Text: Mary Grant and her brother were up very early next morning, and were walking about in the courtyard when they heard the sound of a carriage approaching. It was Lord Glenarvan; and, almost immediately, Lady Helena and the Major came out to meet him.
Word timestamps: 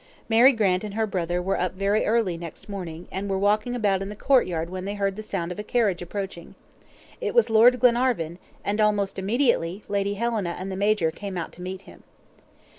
Mary 0.27 0.51
Grant 0.51 0.83
and 0.83 0.95
her 0.95 1.05
brother 1.05 1.43
were 1.43 1.59
up 1.59 1.73
very 1.75 2.07
early 2.07 2.35
next 2.35 2.67
morning, 2.67 3.07
and 3.11 3.29
were 3.29 3.37
walking 3.37 3.75
about 3.75 4.01
in 4.01 4.09
the 4.09 4.15
courtyard 4.15 4.67
when 4.67 4.85
they 4.85 4.95
heard 4.95 5.15
the 5.15 5.21
sound 5.21 5.51
of 5.51 5.59
a 5.59 5.63
carriage 5.63 6.01
approaching. 6.01 6.55
It 7.21 7.35
was 7.35 7.51
Lord 7.51 7.79
Glenarvan; 7.79 8.39
and, 8.65 8.81
almost 8.81 9.19
immediately, 9.19 9.83
Lady 9.87 10.15
Helena 10.15 10.55
and 10.57 10.71
the 10.71 10.75
Major 10.75 11.11
came 11.11 11.37
out 11.37 11.51
to 11.51 11.61
meet 11.61 11.83
him. 11.83 12.01